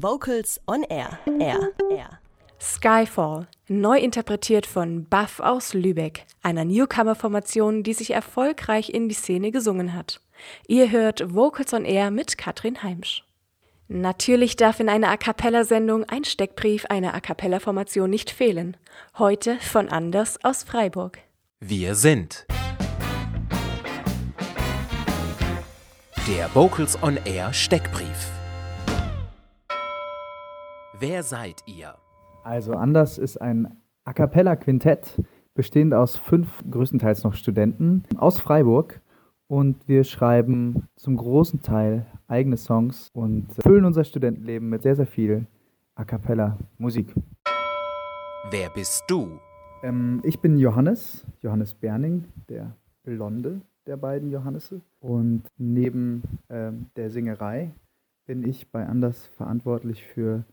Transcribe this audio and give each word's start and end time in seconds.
Vocals 0.00 0.60
on 0.68 0.84
Air. 0.84 1.18
Air. 1.40 1.72
Air. 1.90 2.20
Skyfall, 2.60 3.48
neu 3.66 3.98
interpretiert 3.98 4.64
von 4.64 5.04
Buff 5.04 5.40
aus 5.40 5.74
Lübeck, 5.74 6.24
einer 6.40 6.64
Newcomer-Formation, 6.64 7.82
die 7.82 7.94
sich 7.94 8.12
erfolgreich 8.12 8.90
in 8.90 9.08
die 9.08 9.14
Szene 9.16 9.50
gesungen 9.50 9.94
hat. 9.94 10.20
Ihr 10.68 10.92
hört 10.92 11.34
Vocals 11.34 11.72
on 11.72 11.84
Air 11.84 12.12
mit 12.12 12.38
Katrin 12.38 12.82
Heimsch. 12.84 13.24
Natürlich 13.88 14.54
darf 14.54 14.78
in 14.78 14.88
einer 14.88 15.08
A 15.08 15.16
cappella-Sendung 15.16 16.04
ein 16.04 16.24
Steckbrief 16.24 16.86
einer 16.86 17.14
A 17.14 17.20
cappella-Formation 17.20 18.08
nicht 18.08 18.30
fehlen. 18.30 18.76
Heute 19.18 19.58
von 19.58 19.88
Anders 19.88 20.38
aus 20.44 20.62
Freiburg. 20.62 21.18
Wir 21.58 21.96
sind 21.96 22.46
der 26.28 26.54
Vocals 26.54 27.02
on 27.02 27.18
Air 27.24 27.52
Steckbrief. 27.52 28.37
Wer 31.00 31.22
seid 31.22 31.62
ihr? 31.66 31.94
Also 32.42 32.72
Anders 32.72 33.18
ist 33.18 33.40
ein 33.40 33.80
A 34.04 34.12
cappella-Quintett, 34.12 35.22
bestehend 35.54 35.94
aus 35.94 36.16
fünf 36.16 36.64
größtenteils 36.68 37.22
noch 37.22 37.34
Studenten 37.34 38.02
aus 38.16 38.40
Freiburg. 38.40 39.00
Und 39.46 39.86
wir 39.86 40.02
schreiben 40.02 40.88
zum 40.96 41.16
großen 41.16 41.62
Teil 41.62 42.04
eigene 42.26 42.56
Songs 42.56 43.10
und 43.12 43.46
füllen 43.62 43.84
unser 43.84 44.02
Studentenleben 44.02 44.68
mit 44.68 44.82
sehr, 44.82 44.96
sehr 44.96 45.06
viel 45.06 45.46
A 45.94 46.04
cappella 46.04 46.58
Musik. 46.78 47.14
Wer 48.50 48.68
bist 48.70 49.04
du? 49.06 49.38
Ähm, 49.84 50.20
ich 50.24 50.40
bin 50.40 50.58
Johannes, 50.58 51.24
Johannes 51.42 51.74
Berning, 51.74 52.24
der 52.48 52.74
Blonde 53.04 53.60
der 53.86 53.98
beiden 53.98 54.32
Johannese. 54.32 54.80
Und 54.98 55.44
neben 55.58 56.22
ähm, 56.50 56.86
der 56.96 57.10
Singerei 57.10 57.70
bin 58.26 58.42
ich 58.42 58.68
bei 58.72 58.84
Anders 58.84 59.26
verantwortlich 59.36 60.04
für 60.04 60.44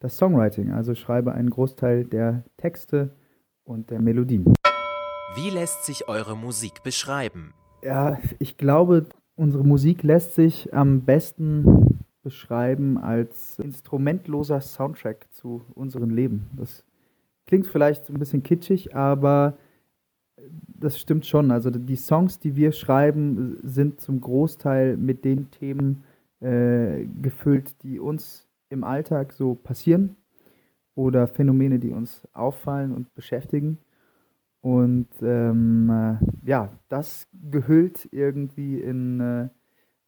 das 0.00 0.16
Songwriting, 0.16 0.72
also 0.72 0.94
schreibe 0.94 1.32
einen 1.32 1.50
Großteil 1.50 2.04
der 2.04 2.44
Texte 2.56 3.10
und 3.64 3.90
der 3.90 4.00
Melodien. 4.00 4.44
Wie 5.34 5.50
lässt 5.50 5.84
sich 5.84 6.08
eure 6.08 6.36
Musik 6.36 6.82
beschreiben? 6.82 7.52
Ja, 7.82 8.18
ich 8.38 8.56
glaube, 8.56 9.06
unsere 9.36 9.64
Musik 9.64 10.02
lässt 10.02 10.34
sich 10.34 10.72
am 10.74 11.02
besten 11.02 12.04
beschreiben 12.22 12.98
als 12.98 13.58
instrumentloser 13.58 14.60
Soundtrack 14.60 15.26
zu 15.32 15.62
unserem 15.74 16.10
Leben. 16.10 16.50
Das 16.56 16.84
klingt 17.46 17.66
vielleicht 17.66 18.08
ein 18.10 18.18
bisschen 18.18 18.42
kitschig, 18.42 18.94
aber 18.94 19.56
das 20.66 20.98
stimmt 20.98 21.26
schon. 21.26 21.50
Also 21.50 21.70
die 21.70 21.96
Songs, 21.96 22.38
die 22.38 22.56
wir 22.56 22.72
schreiben, 22.72 23.58
sind 23.62 24.00
zum 24.00 24.20
Großteil 24.20 24.96
mit 24.96 25.24
den 25.24 25.50
Themen 25.50 26.04
äh, 26.40 27.06
gefüllt, 27.20 27.82
die 27.82 27.98
uns 27.98 28.47
im 28.70 28.84
Alltag 28.84 29.32
so 29.32 29.54
passieren 29.54 30.16
oder 30.94 31.26
Phänomene, 31.26 31.78
die 31.78 31.90
uns 31.90 32.26
auffallen 32.32 32.92
und 32.92 33.14
beschäftigen. 33.14 33.78
Und 34.60 35.08
ähm, 35.22 35.90
äh, 35.90 36.48
ja, 36.48 36.70
das 36.88 37.28
gehüllt 37.32 38.08
irgendwie 38.10 38.80
in 38.80 39.20
äh, 39.20 39.48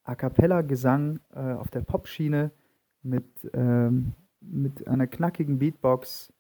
A 0.05 0.15
cappella 0.15 0.63
Gesang 0.63 1.21
äh, 1.35 1.53
auf 1.53 1.71
der 1.71 1.83
Popschiene 1.83 2.51
mit, 3.03 3.25
ähm, 3.55 4.13
mit 4.41 4.89
einer 4.89 5.07
knackigen 5.07 5.59
Beatbox, 5.59 6.33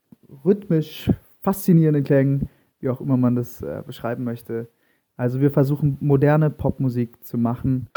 rhythmisch 0.44 1.10
faszinierenden 1.40 2.04
Klängen 2.04 2.48
wie 2.80 2.88
auch 2.88 3.00
immer 3.00 3.16
man 3.16 3.36
das 3.36 3.62
äh, 3.62 3.82
beschreiben 3.86 4.24
möchte. 4.24 4.68
Also 5.16 5.40
wir 5.40 5.50
versuchen 5.50 5.98
moderne 6.00 6.50
Popmusik 6.50 7.24
zu 7.24 7.38
machen. 7.38 7.88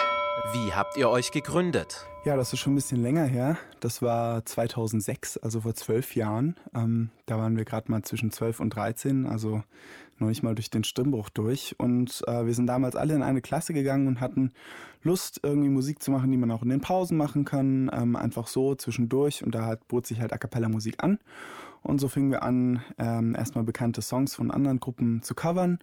Wie 0.51 0.73
habt 0.73 0.97
ihr 0.97 1.09
euch 1.09 1.31
gegründet? 1.31 2.05
Ja, 2.25 2.35
das 2.35 2.51
ist 2.51 2.59
schon 2.59 2.73
ein 2.73 2.75
bisschen 2.75 3.01
länger 3.01 3.23
her. 3.23 3.57
Das 3.79 4.01
war 4.01 4.45
2006, 4.45 5.37
also 5.37 5.61
vor 5.61 5.73
zwölf 5.73 6.15
Jahren. 6.15 6.57
Ähm, 6.75 7.11
da 7.25 7.37
waren 7.37 7.55
wir 7.55 7.63
gerade 7.63 7.89
mal 7.89 8.03
zwischen 8.03 8.29
zwölf 8.29 8.59
und 8.59 8.71
13, 8.71 9.25
also 9.25 9.63
noch 10.19 10.27
nicht 10.27 10.43
mal 10.43 10.53
durch 10.53 10.69
den 10.69 10.83
Stimmbruch 10.83 11.29
durch. 11.29 11.75
Und 11.79 12.23
äh, 12.27 12.45
wir 12.45 12.53
sind 12.53 12.67
damals 12.67 12.97
alle 12.97 13.15
in 13.15 13.23
eine 13.23 13.41
Klasse 13.41 13.73
gegangen 13.73 14.07
und 14.07 14.19
hatten 14.19 14.51
Lust, 15.01 15.39
irgendwie 15.43 15.69
Musik 15.69 16.03
zu 16.03 16.11
machen, 16.11 16.29
die 16.29 16.37
man 16.37 16.51
auch 16.51 16.61
in 16.61 16.69
den 16.69 16.81
Pausen 16.81 17.17
machen 17.17 17.45
kann. 17.45 17.89
Ähm, 17.93 18.17
einfach 18.17 18.47
so 18.47 18.75
zwischendurch. 18.75 19.45
Und 19.45 19.55
da 19.55 19.65
hat, 19.65 19.87
bot 19.87 20.05
sich 20.05 20.19
halt 20.19 20.33
A 20.33 20.37
Cappella 20.37 20.67
Musik 20.67 21.01
an. 21.01 21.19
Und 21.83 21.99
so 21.99 22.07
fingen 22.09 22.31
wir 22.31 22.43
an, 22.43 22.81
ähm, 22.97 23.35
erstmal 23.35 23.63
bekannte 23.63 24.01
Songs 24.01 24.35
von 24.35 24.51
anderen 24.51 24.79
Gruppen 24.79 25.21
zu 25.21 25.35
covern 25.35 25.79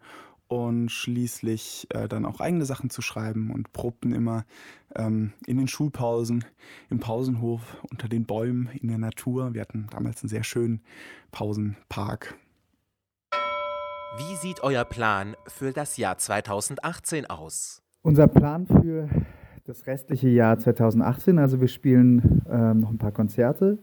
und 0.50 0.91
schließlich 0.91 1.87
äh, 1.91 2.09
dann 2.09 2.27
auch 2.27 2.41
eigene 2.41 2.65
Sachen 2.65 2.91
zu 2.91 3.03
schreiben 3.03 3.53
und 3.53 3.72
probten 3.72 4.12
immer 4.12 4.44
ähm, 4.97 5.33
in 5.47 5.59
den 5.59 5.69
Schulpausen, 5.69 6.44
im 6.91 6.99
Pausenhof, 6.99 7.77
unter 7.88 8.09
den 8.09 8.27
Bäumen, 8.27 8.69
in 8.81 8.89
der 8.89 8.99
Natur. 8.99 9.55
Wir 9.55 9.60
hatten 9.60 9.87
damals 9.93 10.22
einen 10.22 10.28
sehr 10.28 10.43
schönen 10.43 10.83
Pausenpark. 11.31 12.37
Wie 14.19 14.37
sieht 14.43 14.65
euer 14.65 14.84
Plan 14.84 15.37
für 15.47 15.72
das 15.72 15.97
Jahr 15.97 16.19
2018 16.19 17.27
aus? 17.27 17.81
Unser 18.03 18.27
Plan 18.27 18.66
für 18.66 19.09
das 19.66 19.87
restliche 19.87 20.28
Jahr 20.31 20.59
2018, 20.59 21.39
also 21.39 21.60
wir 21.60 21.69
spielen 21.69 22.43
ähm, 22.50 22.81
noch 22.81 22.91
ein 22.91 22.99
paar 22.99 23.12
Konzerte 23.12 23.78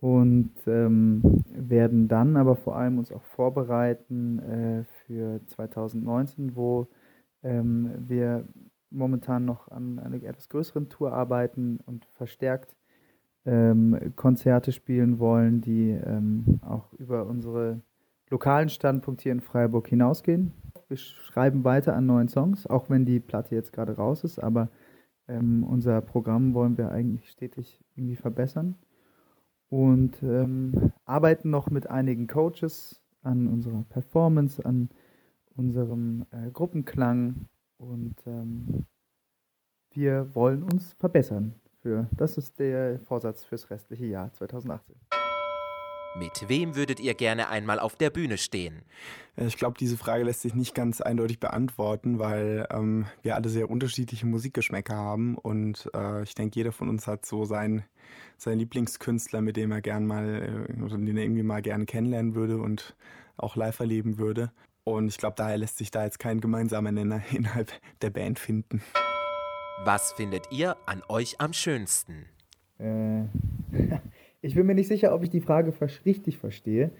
und 0.00 0.52
ähm, 0.66 1.44
werden 1.68 2.08
dann 2.08 2.36
aber 2.36 2.56
vor 2.56 2.76
allem 2.76 2.98
uns 2.98 3.12
auch 3.12 3.24
vorbereiten 3.24 4.38
äh, 4.38 4.84
für 5.06 5.40
2019, 5.46 6.56
wo 6.56 6.88
ähm, 7.42 7.92
wir 7.98 8.46
momentan 8.90 9.44
noch 9.44 9.68
an 9.68 9.98
einer 9.98 10.22
etwas 10.22 10.48
größeren 10.48 10.88
Tour 10.88 11.12
arbeiten 11.12 11.78
und 11.84 12.06
verstärkt 12.06 12.74
ähm, 13.44 14.12
Konzerte 14.16 14.72
spielen 14.72 15.18
wollen, 15.18 15.60
die 15.60 15.90
ähm, 15.90 16.60
auch 16.62 16.92
über 16.94 17.26
unsere 17.26 17.80
lokalen 18.30 18.68
Standpunkt 18.68 19.22
hier 19.22 19.32
in 19.32 19.40
Freiburg 19.40 19.88
hinausgehen. 19.88 20.52
Wir 20.88 20.96
schreiben 20.96 21.64
weiter 21.64 21.94
an 21.94 22.06
neuen 22.06 22.28
Songs, 22.28 22.66
auch 22.66 22.88
wenn 22.90 23.04
die 23.04 23.20
Platte 23.20 23.54
jetzt 23.54 23.72
gerade 23.72 23.96
raus 23.96 24.24
ist, 24.24 24.38
aber 24.38 24.68
ähm, 25.28 25.64
unser 25.64 26.00
Programm 26.00 26.54
wollen 26.54 26.78
wir 26.78 26.90
eigentlich 26.90 27.30
stetig 27.30 27.82
irgendwie 27.94 28.16
verbessern 28.16 28.76
und 29.70 30.22
ähm, 30.22 30.92
arbeiten 31.04 31.50
noch 31.50 31.70
mit 31.70 31.88
einigen 31.88 32.26
Coaches 32.26 33.00
an 33.22 33.48
unserer 33.48 33.84
Performance, 33.88 34.64
an 34.64 34.88
unserem 35.56 36.24
äh, 36.30 36.50
Gruppenklang 36.50 37.46
und 37.78 38.14
ähm, 38.26 38.86
wir 39.90 40.34
wollen 40.34 40.62
uns 40.62 40.94
verbessern. 40.94 41.54
Für, 41.80 42.08
das 42.16 42.38
ist 42.38 42.58
der 42.58 42.98
Vorsatz 43.00 43.44
fürs 43.44 43.70
restliche 43.70 44.06
Jahr 44.06 44.32
2018. 44.32 44.96
Mit 46.18 46.48
wem 46.48 46.74
würdet 46.74 46.98
ihr 46.98 47.14
gerne 47.14 47.48
einmal 47.48 47.78
auf 47.78 47.94
der 47.94 48.10
Bühne 48.10 48.38
stehen? 48.38 48.82
Äh, 49.36 49.46
ich 49.46 49.56
glaube, 49.56 49.76
diese 49.78 49.96
Frage 49.96 50.24
lässt 50.24 50.40
sich 50.42 50.52
nicht 50.52 50.74
ganz 50.74 51.00
eindeutig 51.00 51.38
beantworten, 51.38 52.18
weil 52.18 52.66
ähm, 52.70 53.06
wir 53.22 53.36
alle 53.36 53.48
sehr 53.48 53.70
unterschiedliche 53.70 54.26
Musikgeschmäcker 54.26 54.96
haben 54.96 55.38
und 55.38 55.88
äh, 55.94 56.24
ich 56.24 56.34
denke, 56.34 56.56
jeder 56.56 56.72
von 56.72 56.88
uns 56.88 57.06
hat 57.06 57.24
so 57.24 57.44
sein, 57.44 57.84
sein 58.36 58.58
Lieblingskünstler, 58.58 59.40
mit 59.42 59.56
dem 59.56 59.70
er 59.70 59.80
gern 59.80 60.06
mal 60.06 60.66
äh, 60.68 60.82
oder 60.82 60.98
den 60.98 61.16
er 61.16 61.22
irgendwie 61.22 61.44
mal 61.44 61.62
gerne 61.62 61.86
kennenlernen 61.86 62.34
würde 62.34 62.58
und 62.58 62.96
auch 63.36 63.54
live 63.54 63.78
erleben 63.78 64.18
würde. 64.18 64.50
Und 64.82 65.06
ich 65.06 65.18
glaube, 65.18 65.36
daher 65.36 65.58
lässt 65.58 65.78
sich 65.78 65.92
da 65.92 66.02
jetzt 66.02 66.18
kein 66.18 66.40
gemeinsamer 66.40 66.90
Nenner 66.90 67.22
innerhalb 67.30 67.72
der 68.02 68.10
Band 68.10 68.40
finden. 68.40 68.82
Was 69.84 70.12
findet 70.14 70.50
ihr 70.50 70.76
an 70.86 71.04
euch 71.08 71.40
am 71.40 71.52
schönsten? 71.52 72.26
Äh, 72.78 73.26
ich 74.48 74.54
bin 74.54 74.66
mir 74.66 74.74
nicht 74.74 74.88
sicher, 74.88 75.14
ob 75.14 75.22
ich 75.22 75.28
die 75.28 75.42
Frage 75.42 75.74
richtig 76.06 76.38
verstehe. 76.38 76.90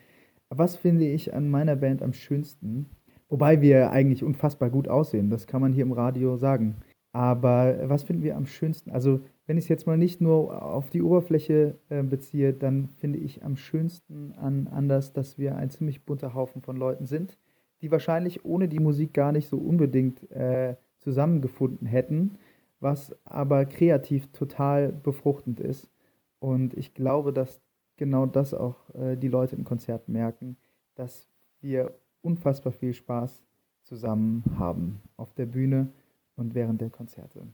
Was 0.51 0.77
finde 0.77 1.07
ich 1.07 1.33
an 1.33 1.49
meiner 1.49 1.77
Band 1.77 2.03
am 2.03 2.13
schönsten? 2.13 2.85
Wobei 3.31 3.63
wir 3.63 3.91
eigentlich 3.91 4.23
unfassbar 4.23 4.69
gut 4.69 4.87
aussehen, 4.87 5.31
das 5.31 5.47
kann 5.47 5.63
man 5.63 5.73
hier 5.73 5.85
im 5.85 5.93
Radio 5.93 6.37
sagen. 6.37 6.77
Aber 7.13 7.89
was 7.89 8.03
finden 8.03 8.23
wir 8.23 8.37
am 8.37 8.45
schönsten? 8.45 8.91
Also, 8.91 9.21
wenn 9.47 9.57
ich 9.57 9.65
es 9.65 9.69
jetzt 9.69 9.87
mal 9.87 9.97
nicht 9.97 10.21
nur 10.21 10.63
auf 10.63 10.91
die 10.91 11.01
Oberfläche 11.01 11.79
äh, 11.89 12.03
beziehe, 12.03 12.53
dann 12.53 12.89
finde 12.99 13.19
ich 13.19 13.43
am 13.43 13.57
schönsten 13.57 14.33
an 14.33 14.69
anders, 14.69 15.15
dass 15.15 15.39
wir 15.39 15.57
ein 15.57 15.71
ziemlich 15.71 16.05
bunter 16.05 16.35
Haufen 16.35 16.61
von 16.61 16.77
Leuten 16.77 17.07
sind, 17.07 17.39
die 17.81 17.91
wahrscheinlich 17.91 18.45
ohne 18.45 18.69
die 18.69 18.79
Musik 18.79 19.15
gar 19.15 19.33
nicht 19.33 19.49
so 19.49 19.57
unbedingt 19.57 20.31
äh, 20.31 20.77
zusammengefunden 20.99 21.87
hätten, 21.87 22.37
was 22.79 23.17
aber 23.25 23.65
kreativ 23.65 24.31
total 24.33 24.93
befruchtend 24.93 25.61
ist. 25.61 25.91
Und 26.39 26.75
ich 26.75 26.95
glaube, 26.95 27.33
dass 27.33 27.61
genau 27.97 28.27
das 28.27 28.55
auch 28.55 28.77
äh, 28.95 29.17
die 29.17 29.29
Leute 29.29 29.57
im 29.57 29.65
Konzert 29.65 30.09
merken, 30.09 30.57
dass 30.95 31.29
wir 31.61 31.95
unfassbar 32.23 32.73
viel 32.73 32.95
Spaß 32.95 33.43
zusammen 33.83 34.45
haben 34.59 35.01
auf 35.17 35.33
der 35.35 35.47
Bühne 35.47 35.93
und 36.37 36.55
während 36.55 36.81
der 36.81 36.91
Konzerte. 36.91 37.47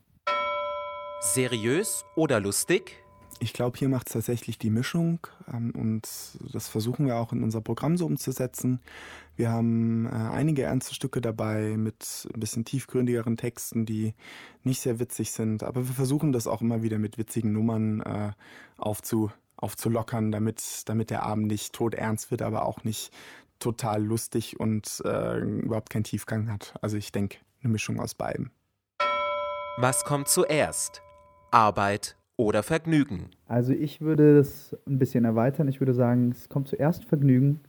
Seriös 1.20 2.04
oder 2.16 2.40
lustig? 2.40 3.04
Ich 3.40 3.52
glaube, 3.52 3.78
hier 3.78 3.88
macht 3.88 4.08
es 4.08 4.12
tatsächlich 4.14 4.58
die 4.58 4.70
Mischung 4.70 5.26
ähm, 5.52 5.72
und 5.72 6.08
das 6.52 6.69
versuchen 6.69 7.06
wir 7.06 7.16
auch 7.16 7.32
in 7.32 7.42
unser 7.42 7.60
Programm 7.60 7.96
so 7.96 8.06
umzusetzen. 8.06 8.81
Wir 9.36 9.50
haben 9.50 10.06
äh, 10.06 10.10
einige 10.10 10.62
ernste 10.62 10.94
Stücke 10.94 11.20
dabei 11.20 11.76
mit 11.76 12.28
ein 12.32 12.40
bisschen 12.40 12.64
tiefgründigeren 12.64 13.36
Texten, 13.36 13.86
die 13.86 14.14
nicht 14.62 14.81
sehr 14.81 14.98
witzig 14.98 15.32
sind, 15.32 15.62
aber 15.62 15.86
wir 15.86 15.94
versuchen 15.94 16.32
das 16.32 16.46
auch 16.46 16.60
immer 16.62 16.82
wieder 16.82 16.98
mit 16.98 17.19
witzigen 17.19 17.52
Nummern 17.52 18.00
äh, 18.00 18.32
aufzu, 18.78 19.31
aufzulockern, 19.56 20.31
damit, 20.31 20.82
damit 20.86 21.10
der 21.10 21.25
Abend 21.25 21.48
nicht 21.48 21.72
todernst 21.72 22.31
wird, 22.31 22.42
aber 22.42 22.64
auch 22.64 22.84
nicht 22.84 23.12
total 23.58 24.02
lustig 24.02 24.60
und 24.60 25.02
äh, 25.04 25.38
überhaupt 25.38 25.90
keinen 25.90 26.04
Tiefgang 26.04 26.50
hat. 26.50 26.75
Also 26.82 26.96
ich 26.96 27.12
denke, 27.12 27.38
eine 27.62 27.72
Mischung 27.72 28.00
aus 28.00 28.14
beiden. 28.14 28.50
Was 29.78 30.04
kommt 30.04 30.28
zuerst? 30.28 31.02
Arbeit 31.50 32.16
oder 32.36 32.62
Vergnügen? 32.62 33.31
Also 33.46 33.72
ich 33.72 34.00
würde 34.00 34.38
es 34.38 34.76
ein 34.86 34.98
bisschen 34.98 35.25
erweitern. 35.25 35.69
Ich 35.69 35.81
würde 35.81 35.94
sagen, 35.94 36.31
es 36.31 36.48
kommt 36.48 36.69
zuerst 36.69 37.04
Vergnügen, 37.04 37.60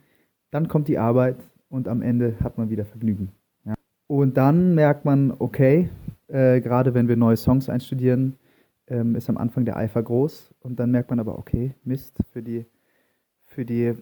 dann 0.51 0.67
kommt 0.67 0.87
die 0.87 0.97
Arbeit 0.97 1.37
und 1.69 1.87
am 1.87 2.01
Ende 2.01 2.35
hat 2.41 2.57
man 2.57 2.69
wieder 2.69 2.85
Vergnügen. 2.85 3.31
Ja. 3.65 3.75
Und 4.07 4.37
dann 4.37 4.75
merkt 4.75 5.05
man, 5.05 5.33
okay, 5.37 5.89
äh, 6.27 6.61
gerade 6.61 6.93
wenn 6.93 7.07
wir 7.07 7.15
neue 7.15 7.37
Songs 7.37 7.69
einstudieren, 7.69 8.37
ähm, 8.87 9.15
ist 9.15 9.29
am 9.29 9.37
Anfang 9.37 9.65
der 9.65 9.77
Eifer 9.77 10.03
groß 10.03 10.53
und 10.59 10.79
dann 10.79 10.91
merkt 10.91 11.09
man 11.09 11.19
aber, 11.19 11.37
okay, 11.37 11.75
Mist, 11.83 12.17
für 12.31 12.41
die, 12.41 12.65
für 13.45 13.65
die 13.65 13.93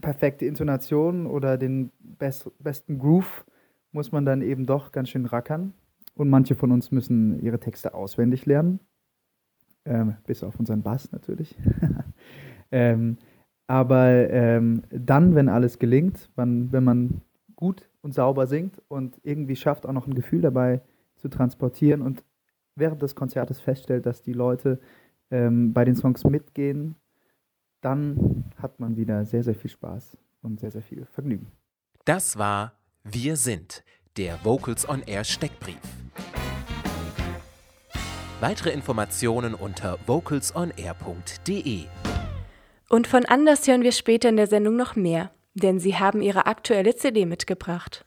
perfekte 0.00 0.46
Intonation 0.46 1.26
oder 1.26 1.56
den 1.58 1.90
best, 2.00 2.50
besten 2.58 2.98
Groove 2.98 3.44
muss 3.92 4.10
man 4.10 4.24
dann 4.24 4.42
eben 4.42 4.66
doch 4.66 4.92
ganz 4.92 5.10
schön 5.10 5.26
rackern. 5.26 5.74
Und 6.14 6.28
manche 6.28 6.54
von 6.54 6.72
uns 6.72 6.90
müssen 6.90 7.40
ihre 7.40 7.58
Texte 7.58 7.94
auswendig 7.94 8.44
lernen. 8.46 8.80
Ähm, 9.84 10.16
bis 10.26 10.44
auf 10.44 10.58
unseren 10.58 10.82
Bass 10.82 11.10
natürlich. 11.10 11.56
ähm, 12.70 13.16
aber 13.66 14.30
ähm, 14.30 14.82
dann, 14.90 15.34
wenn 15.34 15.48
alles 15.48 15.78
gelingt, 15.78 16.30
wenn, 16.36 16.70
wenn 16.72 16.84
man 16.84 17.22
gut 17.56 17.88
und 18.00 18.12
sauber 18.14 18.46
singt 18.46 18.80
und 18.88 19.20
irgendwie 19.22 19.56
schafft, 19.56 19.86
auch 19.86 19.92
noch 19.92 20.06
ein 20.06 20.14
Gefühl 20.14 20.40
dabei 20.40 20.82
zu 21.16 21.28
transportieren 21.28 22.02
und 22.02 22.22
während 22.76 23.02
des 23.02 23.14
Konzertes 23.14 23.60
feststellt, 23.60 24.06
dass 24.06 24.22
die 24.22 24.32
Leute 24.32 24.80
ähm, 25.30 25.72
bei 25.72 25.84
den 25.84 25.96
Songs 25.96 26.24
mitgehen, 26.24 26.96
dann 27.80 28.44
hat 28.56 28.78
man 28.80 28.96
wieder 28.96 29.24
sehr, 29.24 29.42
sehr 29.42 29.54
viel 29.54 29.70
Spaß 29.70 30.16
und 30.42 30.60
sehr, 30.60 30.70
sehr 30.70 30.82
viel 30.82 31.04
Vergnügen. 31.06 31.50
Das 32.04 32.36
war 32.36 32.72
Wir 33.04 33.36
sind, 33.36 33.84
der 34.16 34.44
Vocals 34.44 34.88
on 34.88 35.02
Air 35.06 35.24
Steckbrief. 35.24 35.80
Weitere 38.42 38.70
Informationen 38.70 39.54
unter 39.54 40.00
vocalsonair.de. 40.04 41.84
Und 42.88 43.06
von 43.06 43.24
Anders 43.24 43.68
hören 43.68 43.82
wir 43.82 43.92
später 43.92 44.30
in 44.30 44.36
der 44.36 44.48
Sendung 44.48 44.74
noch 44.74 44.96
mehr, 44.96 45.30
denn 45.54 45.78
sie 45.78 45.94
haben 45.94 46.20
ihre 46.20 46.46
aktuelle 46.46 46.96
CD 46.96 47.24
mitgebracht. 47.24 48.04